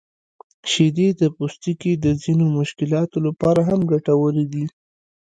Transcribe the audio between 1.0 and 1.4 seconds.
د